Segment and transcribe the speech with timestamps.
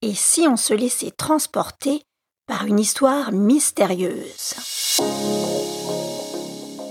[0.00, 2.02] Et si on se laissait transporter
[2.46, 4.54] par une histoire mystérieuse?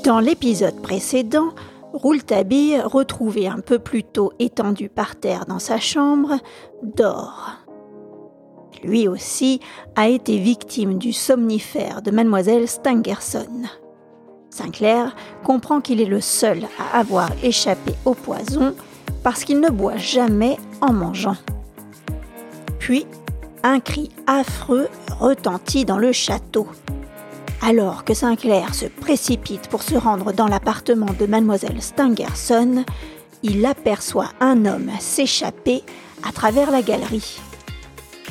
[0.04, 1.54] Dans l'épisode précédent,
[1.94, 6.36] Rouletabille, retrouvé un peu plus tôt étendu par terre dans sa chambre,
[6.84, 7.52] dort.
[8.84, 9.62] Lui aussi
[9.96, 13.64] a été victime du somnifère de mademoiselle Stangerson.
[14.50, 15.16] Sinclair
[15.46, 18.76] comprend qu'il est le seul à avoir échappé au poison
[19.24, 21.38] parce qu'il ne boit jamais en mangeant.
[22.88, 23.06] Puis,
[23.64, 24.88] un cri affreux
[25.20, 26.70] retentit dans le château.
[27.62, 32.86] Alors que Sinclair se précipite pour se rendre dans l'appartement de mademoiselle Stangerson,
[33.44, 35.84] il aperçoit un homme s'échapper
[36.26, 37.42] à travers la galerie.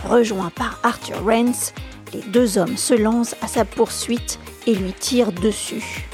[0.08, 1.74] Rejoint par Arthur Rance,
[2.14, 6.08] les deux hommes se lancent à sa poursuite et lui tirent dessus.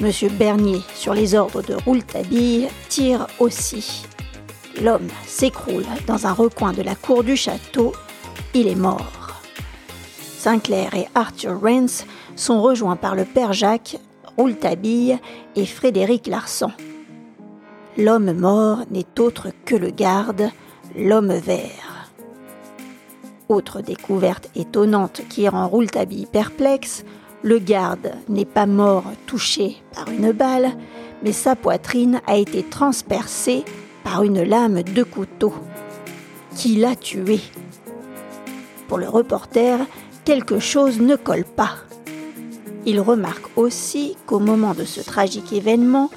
[0.00, 4.08] Monsieur Bernier, sur les ordres de Rouletabille, tire aussi.
[4.82, 7.92] L'homme s'écroule dans un recoin de la cour du château.
[8.54, 9.42] Il est mort.
[10.38, 13.98] Sinclair et Arthur Rance sont rejoints par le père Jacques,
[14.36, 15.18] Rouletabille
[15.56, 16.70] et Frédéric Larsan.
[17.96, 20.50] L'homme mort n'est autre que le garde,
[20.96, 22.10] l'homme vert.
[23.48, 27.04] Autre découverte étonnante qui rend Rouletabille perplexe,
[27.42, 30.70] le garde n'est pas mort touché par une balle,
[31.24, 33.64] mais sa poitrine a été transpercée
[34.16, 35.52] une lame de couteau.
[36.56, 37.40] Qui l'a tué
[38.88, 39.78] Pour le reporter,
[40.24, 41.76] quelque chose ne colle pas.
[42.86, 46.10] Il remarque aussi qu'au moment de ce tragique événement,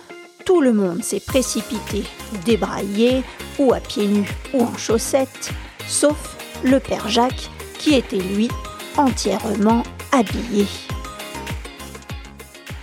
[0.45, 2.03] tout le monde s'est précipité,
[2.45, 3.23] débraillé,
[3.59, 5.51] ou à pieds nus ou en chaussettes,
[5.87, 8.47] sauf le père Jacques qui était lui
[8.97, 10.65] entièrement habillé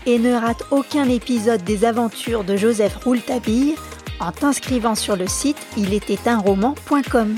[0.08, 3.74] et ne rate aucun épisode des aventures de Joseph Rouletabille
[4.20, 7.36] en t'inscrivant sur le site il était un roman.com.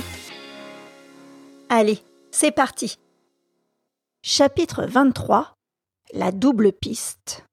[1.69, 1.99] Allez,
[2.31, 2.97] c'est parti.
[4.23, 5.55] Chapitre 23
[6.15, 7.47] La double piste.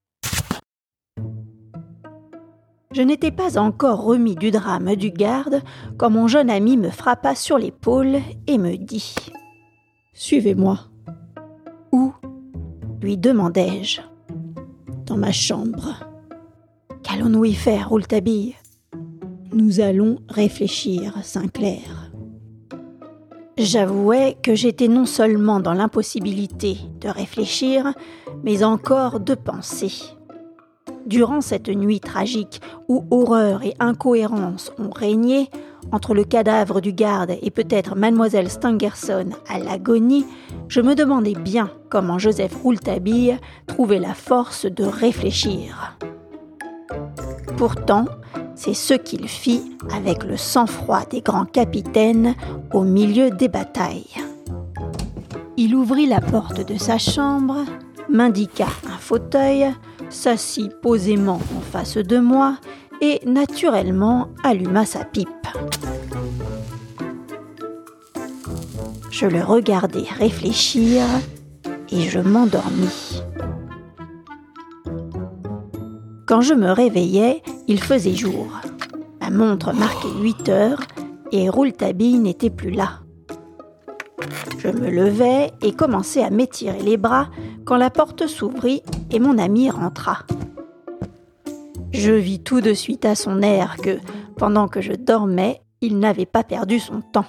[2.92, 5.62] Je n'étais pas encore remis du drame du garde
[5.98, 9.14] quand mon jeune ami me frappa sur l'épaule et me dit
[10.14, 10.78] Suivez-moi.
[11.92, 12.12] Où?
[13.00, 14.00] lui demandai-je
[15.06, 16.04] dans ma chambre.
[17.02, 18.56] Qu'allons-nous y faire, Rouletabille?
[19.52, 22.10] Nous allons réfléchir, Sinclair.
[23.56, 27.94] J'avouais que j'étais non seulement dans l'impossibilité de réfléchir,
[28.44, 29.92] mais encore de penser.
[31.06, 35.48] Durant cette nuit tragique où horreur et incohérence ont régné,
[35.92, 40.26] entre le cadavre du garde et peut-être mademoiselle Stangerson à l'agonie,
[40.68, 45.96] je me demandais bien comment Joseph Rouletabille trouvait la force de réfléchir.
[47.58, 48.04] Pourtant,
[48.54, 52.36] c'est ce qu'il fit avec le sang-froid des grands capitaines
[52.72, 54.14] au milieu des batailles.
[55.56, 57.64] Il ouvrit la porte de sa chambre,
[58.08, 59.74] m'indiqua un fauteuil,
[60.08, 62.58] s'assit posément en face de moi
[63.00, 65.28] et naturellement alluma sa pipe.
[69.10, 71.02] Je le regardai réfléchir
[71.90, 73.20] et je m'endormis.
[76.28, 78.60] Quand je me réveillai, il faisait jour.
[79.22, 80.82] Ma montre marquait 8 heures
[81.32, 83.00] et Rouletabille n'était plus là.
[84.58, 87.30] Je me levai et commençai à m'étirer les bras
[87.64, 90.18] quand la porte s'ouvrit et mon ami rentra.
[91.92, 93.98] Je vis tout de suite à son air que,
[94.36, 97.24] pendant que je dormais, il n'avait pas perdu son temps.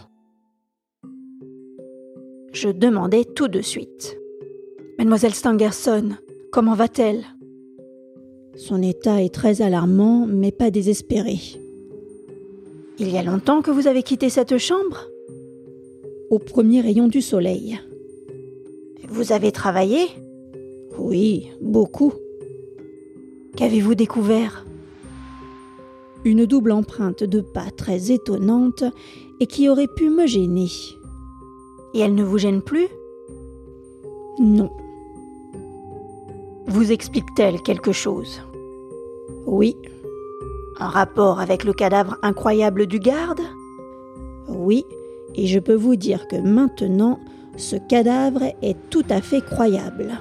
[2.51, 4.17] Je demandai tout de suite.
[4.97, 6.17] Mademoiselle Stangerson,
[6.51, 7.23] comment va-t-elle?
[8.59, 11.39] Son état est très alarmant, mais pas désespéré.
[12.99, 15.07] Il y a longtemps que vous avez quitté cette chambre?
[16.29, 17.79] Au premier rayon du soleil.
[19.07, 20.07] Vous avez travaillé?
[20.97, 22.11] Oui, beaucoup.
[23.55, 24.65] Qu'avez-vous découvert?
[26.25, 28.83] Une double empreinte de pas très étonnante
[29.39, 30.67] et qui aurait pu me gêner.
[31.93, 32.89] Et elle ne vous gêne plus?
[34.37, 34.69] Non.
[36.67, 38.41] Vous explique-t-elle quelque chose?
[39.49, 39.75] Oui.
[40.79, 43.41] Un rapport avec le cadavre incroyable du garde?
[44.47, 44.85] Oui,
[45.33, 47.19] et je peux vous dire que maintenant,
[47.57, 50.11] ce cadavre est tout à fait croyable.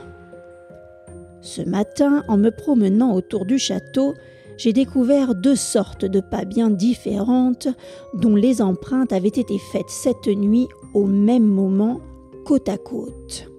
[1.42, 4.14] Ce matin, en me promenant autour du château,
[4.56, 7.68] j'ai découvert deux sortes de pas bien différentes
[8.14, 12.00] dont les empreintes avaient été faites cette nuit au même moment,
[12.46, 13.50] côte à côte.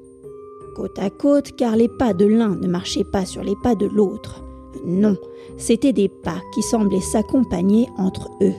[0.76, 3.86] Côte à côte car les pas de l'un ne marchaient pas sur les pas de
[3.86, 4.44] l'autre.
[4.86, 5.16] Non,
[5.58, 8.54] c'étaient des pas qui semblaient s'accompagner entre eux.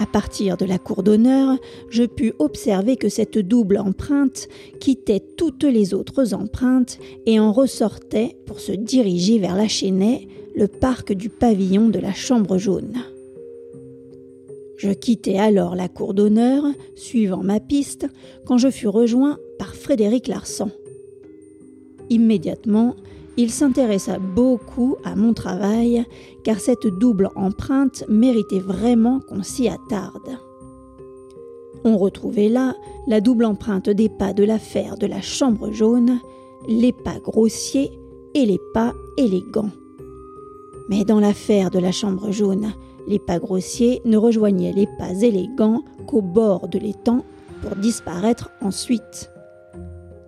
[0.00, 1.56] À partir de la cour d'honneur,
[1.88, 4.48] je pus observer que cette double empreinte
[4.80, 10.26] quittait toutes les autres empreintes et en ressortait pour se diriger vers la Chênaie,
[10.56, 12.94] le parc du pavillon de la Chambre jaune.
[14.76, 16.64] Je quittai alors la cour d'honneur,
[16.96, 18.06] suivant ma piste,
[18.44, 20.70] quand je fus rejoint par Frédéric Larsan.
[22.10, 22.96] Immédiatement,
[23.36, 26.04] il s'intéressa beaucoup à mon travail,
[26.44, 30.38] car cette double empreinte méritait vraiment qu'on s'y attarde.
[31.84, 32.74] On retrouvait là
[33.06, 36.20] la double empreinte des pas de l'affaire de la chambre jaune,
[36.66, 37.90] les pas grossiers
[38.34, 39.70] et les pas élégants.
[40.88, 42.72] Mais dans l'affaire de la chambre jaune,
[43.06, 47.24] les pas grossiers ne rejoignaient les pas élégants qu'au bord de l'étang
[47.62, 49.30] pour disparaître ensuite.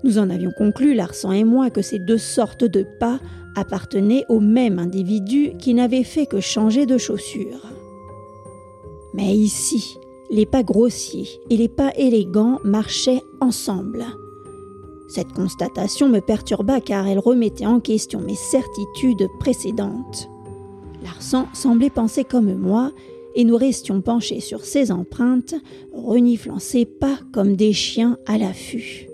[0.06, 3.18] Nous en avions conclu, Larsan et moi, que ces deux sortes de pas
[3.56, 7.66] appartenaient au même individu qui n'avait fait que changer de chaussures.
[9.14, 9.98] Mais ici,
[10.30, 14.04] les pas grossiers et les pas élégants marchaient ensemble.
[15.08, 20.28] Cette constatation me perturba car elle remettait en question mes certitudes précédentes.
[21.02, 22.92] Larsan semblait penser comme moi,
[23.34, 25.56] et nous restions penchés sur ses empreintes,
[25.92, 29.08] reniflant ses pas comme des chiens à l'affût.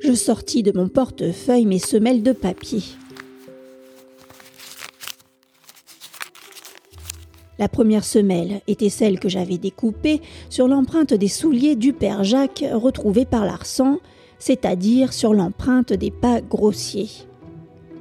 [0.00, 2.82] Je sortis de mon portefeuille mes semelles de papier.
[7.58, 12.64] La première semelle était celle que j'avais découpée sur l'empreinte des souliers du père Jacques
[12.72, 13.98] retrouvés par l'Arsan,
[14.38, 17.08] c'est-à-dire sur l'empreinte des pas grossiers.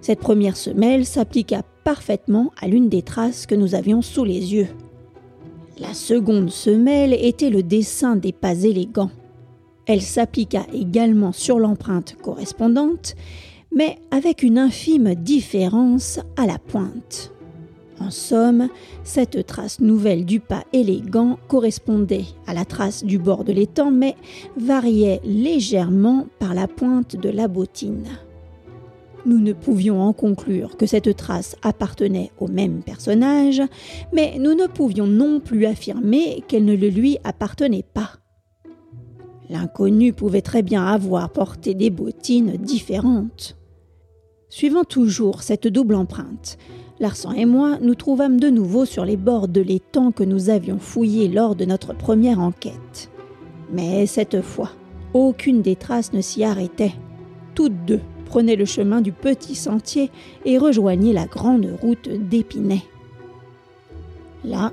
[0.02, 4.68] Cette première semelle s'appliqua parfaitement à l'une des traces que nous avions sous les yeux.
[5.80, 9.12] La seconde semelle était le dessin des pas élégants.
[9.88, 13.16] Elle s'appliqua également sur l'empreinte correspondante,
[13.74, 17.32] mais avec une infime différence à la pointe.
[18.00, 18.68] En somme,
[19.04, 24.16] cette trace nouvelle du pas élégant correspondait à la trace du bord de l'étang, mais
[24.56, 28.08] variait légèrement par la pointe de la bottine.
[29.26, 33.62] Nous ne pouvions en conclure que cette trace appartenait au même personnage,
[34.14, 38.12] mais nous ne pouvions non plus affirmer qu'elle ne le lui appartenait pas.
[39.50, 43.56] L'inconnu pouvait très bien avoir porté des bottines différentes.
[44.50, 46.58] Suivant toujours cette double empreinte,
[47.00, 50.80] Larsan et moi nous trouvâmes de nouveau sur les bords de l'étang que nous avions
[50.80, 53.10] fouillé lors de notre première enquête.
[53.72, 54.72] Mais cette fois,
[55.14, 56.94] aucune des traces ne s'y arrêtait.
[57.56, 60.12] Toutes deux prenaient le chemin du petit sentier
[60.44, 62.82] et rejoignaient la grande route d'Épinay.
[64.44, 64.72] Là,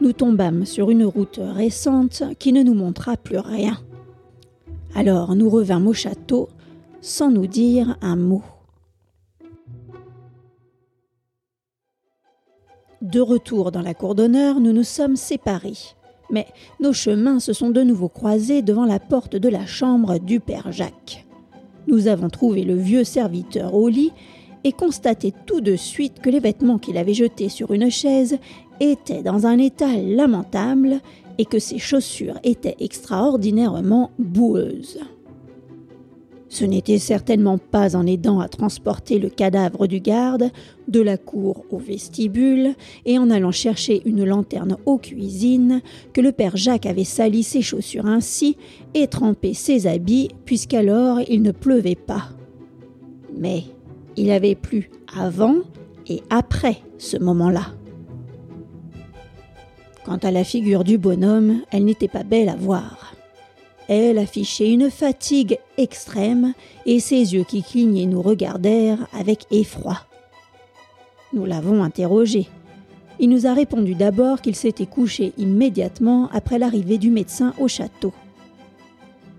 [0.00, 3.78] nous tombâmes sur une route récente qui ne nous montra plus rien.
[4.94, 6.48] Alors nous revînmes au château
[7.00, 8.42] sans nous dire un mot.
[13.00, 15.96] De retour dans la cour d'honneur, nous nous sommes séparés.
[16.30, 16.46] Mais
[16.78, 20.70] nos chemins se sont de nouveau croisés devant la porte de la chambre du père
[20.70, 21.26] Jacques.
[21.88, 24.12] Nous avons trouvé le vieux serviteur au lit
[24.62, 28.38] et constaté tout de suite que les vêtements qu'il avait jetés sur une chaise
[28.78, 31.00] étaient dans un état lamentable
[31.38, 34.98] et que ses chaussures étaient extraordinairement boueuses.
[36.52, 40.50] Ce n'était certainement pas en aidant à transporter le cadavre du garde
[40.86, 42.74] de la cour au vestibule
[43.06, 45.80] et en allant chercher une lanterne aux cuisines
[46.12, 48.58] que le père Jacques avait sali ses chaussures ainsi
[48.92, 52.24] et trempé ses habits puisqu'alors il ne pleuvait pas.
[53.34, 53.62] Mais
[54.18, 55.56] il avait plu avant
[56.06, 57.68] et après ce moment-là.
[60.04, 63.14] Quant à la figure du bonhomme, elle n'était pas belle à voir.
[63.88, 66.54] Elle affichait une fatigue extrême
[66.86, 69.98] et ses yeux qui clignaient nous regardèrent avec effroi.
[71.32, 72.48] Nous l'avons interrogé.
[73.20, 78.12] Il nous a répondu d'abord qu'il s'était couché immédiatement après l'arrivée du médecin au château.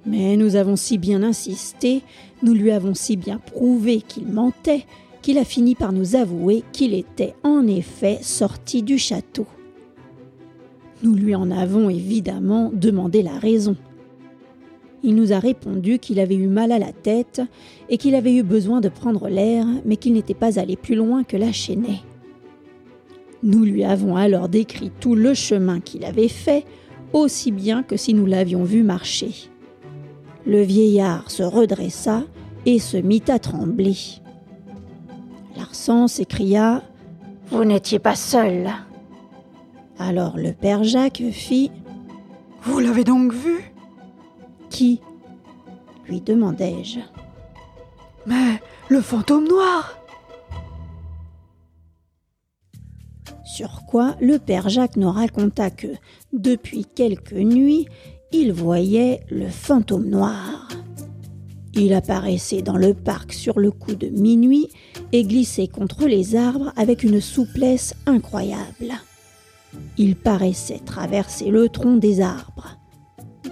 [0.05, 2.01] Mais nous avons si bien insisté,
[2.41, 4.85] nous lui avons si bien prouvé qu'il mentait,
[5.21, 9.45] qu'il a fini par nous avouer qu'il était en effet sorti du château.
[11.03, 13.75] Nous lui en avons évidemment demandé la raison.
[15.03, 17.41] Il nous a répondu qu'il avait eu mal à la tête
[17.89, 21.25] et qu'il avait eu besoin de prendre l'air, mais qu'il n'était pas allé plus loin
[21.25, 21.99] que la Chênaie.
[23.43, 26.63] Nous lui avons alors décrit tout le chemin qu'il avait fait,
[27.11, 29.33] aussi bien que si nous l'avions vu marcher.
[30.45, 32.23] Le vieillard se redressa
[32.65, 33.97] et se mit à trembler.
[35.57, 36.81] Larsan s'écria
[37.49, 38.69] Vous n'étiez pas seul.
[39.99, 41.71] Alors le père Jacques fit
[42.63, 43.73] Vous l'avez donc vu?
[44.69, 45.01] Qui?
[46.07, 46.99] lui demandai-je.
[48.25, 49.97] Mais le fantôme noir
[53.45, 55.87] Sur quoi le père Jacques nous raconta que,
[56.33, 57.87] depuis quelques nuits,
[58.31, 60.67] il voyait le fantôme noir.
[61.75, 64.69] Il apparaissait dans le parc sur le coup de minuit
[65.11, 68.93] et glissait contre les arbres avec une souplesse incroyable.
[69.97, 72.77] Il paraissait traverser le tronc des arbres.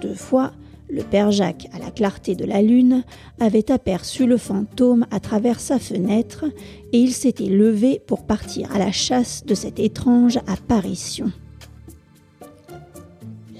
[0.00, 0.52] Deux fois,
[0.90, 3.04] le père Jacques, à la clarté de la lune,
[3.40, 6.44] avait aperçu le fantôme à travers sa fenêtre
[6.92, 11.30] et il s'était levé pour partir à la chasse de cette étrange apparition.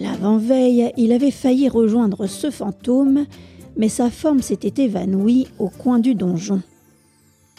[0.01, 3.27] L'avant-veille, il avait failli rejoindre ce fantôme
[3.77, 6.63] mais sa forme s'était évanouie au coin du donjon.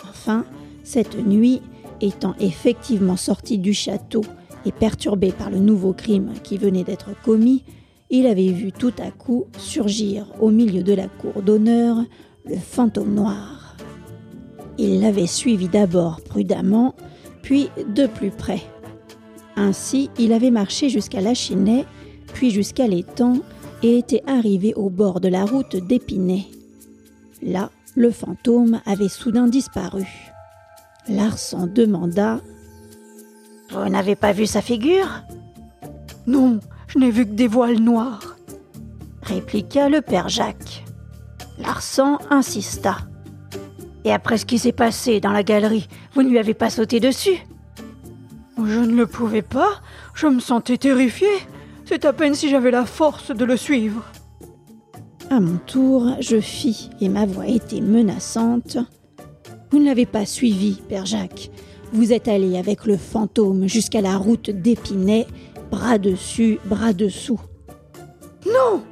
[0.08, 0.46] Enfin,
[0.84, 1.62] cette nuit,
[2.02, 4.24] étant effectivement sorti du château
[4.66, 7.64] et perturbé par le nouveau crime qui venait d'être commis,
[8.10, 11.98] il avait vu tout à coup surgir au milieu de la cour d'honneur
[12.46, 13.76] le fantôme noir.
[14.78, 16.96] Il l'avait suivi d'abord prudemment,
[17.42, 18.62] puis de plus près.
[19.56, 21.86] Ainsi, il avait marché jusqu'à la Chinet,
[22.34, 23.40] puis jusqu'à l'étang,
[23.84, 26.46] et était arrivé au bord de la route d'Épinay.
[27.42, 30.06] Là, le fantôme avait soudain disparu.
[31.08, 32.40] Larsan demanda
[33.74, 35.24] Vous n'avez pas vu sa figure
[36.28, 38.38] Non, je n'ai vu que des voiles noirs,
[39.24, 40.86] répliqua le père Jacques.
[41.58, 42.98] Larsan insista.
[44.06, 47.00] Et après ce qui s'est passé dans la galerie, vous ne lui avez pas sauté
[47.00, 47.38] dessus
[48.58, 49.82] Je ne le pouvais pas,
[50.14, 51.30] je me sentais terrifié.
[51.86, 54.04] C'est à peine si j'avais la force de le suivre.
[55.32, 58.78] À mon tour, je fis, et ma voix était menaçante.
[59.72, 61.50] Vous ne l'avez pas suivi, Père Jacques.
[61.94, 65.28] Vous êtes allé avec le fantôme jusqu'à la route d'Épinay,
[65.72, 67.40] bras dessus, bras dessous.
[68.46, 68.84] Non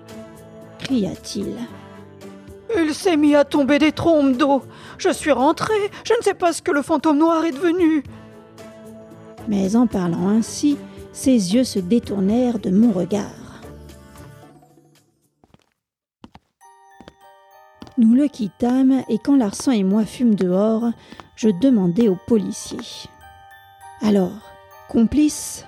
[0.91, 1.55] cria-t-il.
[2.77, 4.61] Il s'est mis à tomber des trompes d'eau.
[4.97, 5.73] Je suis rentré.
[6.03, 8.03] Je ne sais pas ce que le fantôme noir est devenu.
[9.47, 10.77] Mais en parlant ainsi,
[11.13, 13.40] ses yeux se détournèrent de mon regard.
[18.01, 20.89] Nous le quittâmes et quand Larsan et moi fûmes dehors,
[21.35, 22.79] je demandai au policier.
[24.01, 24.31] Alors,
[24.89, 25.67] complice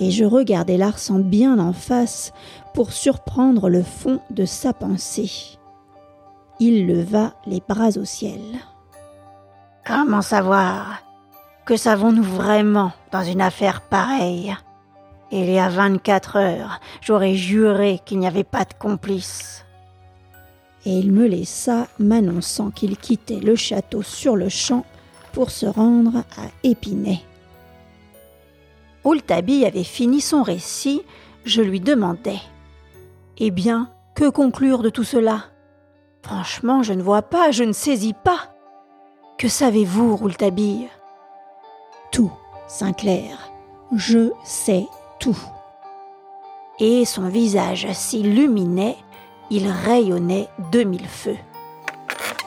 [0.00, 2.32] Et je regardai Larsan bien en face
[2.74, 5.30] pour surprendre le fond de sa pensée.
[6.58, 8.42] Il leva les bras au ciel.
[9.86, 11.00] Comment savoir
[11.64, 14.52] que savons-nous vraiment dans une affaire pareille?
[15.30, 19.63] Il y a 24 heures, j'aurais juré qu'il n'y avait pas de complice.
[20.86, 24.84] Et il me laissa, m'annonçant qu'il quittait le château sur le champ
[25.32, 27.20] pour se rendre à Épinay.
[29.02, 31.02] Rouletabille avait fini son récit,
[31.44, 32.38] je lui demandai.
[33.38, 35.44] Eh bien, que conclure de tout cela?
[36.22, 38.54] Franchement, je ne vois pas, je ne saisis pas.
[39.36, 40.88] Que savez-vous, Rouletabille?
[42.12, 42.32] Tout,
[42.66, 43.50] Sinclair.
[43.94, 44.86] Je sais
[45.18, 45.38] tout.
[46.80, 48.96] Et son visage s'illuminait,
[49.50, 51.36] il rayonnait de mille feux.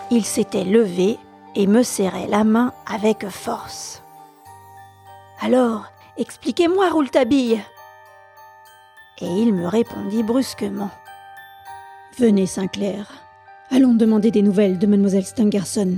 [0.09, 1.17] Il s'était levé
[1.55, 4.03] et me serrait la main avec force.
[5.39, 5.85] Alors,
[6.17, 7.61] expliquez-moi, Rouletabille.
[9.19, 10.91] Et il me répondit brusquement.
[12.17, 13.11] Venez, Sinclair.
[13.69, 15.97] Allons demander des nouvelles de mademoiselle Stangerson.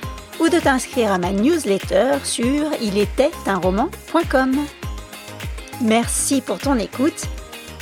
[0.39, 4.55] ou de t'inscrire à ma newsletter sur ilétaitunroman.com.
[5.81, 7.27] Merci pour ton écoute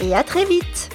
[0.02, 0.90] et à très vite